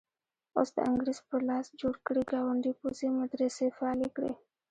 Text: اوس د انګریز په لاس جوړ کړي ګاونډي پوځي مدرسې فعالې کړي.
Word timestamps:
اوس 0.57 0.69
د 0.75 0.77
انګریز 0.89 1.19
په 1.29 1.35
لاس 1.49 1.67
جوړ 1.81 1.95
کړي 2.05 2.21
ګاونډي 2.31 2.71
پوځي 2.79 3.07
مدرسې 3.19 3.75
فعالې 3.77 4.07
کړي. 4.15 4.33